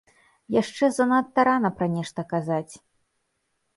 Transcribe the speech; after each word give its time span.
Яшчэ 0.61 0.87
занадта 0.97 1.45
рана 1.49 1.71
пра 1.81 1.87
нешта 1.99 2.21
казаць. 2.33 2.73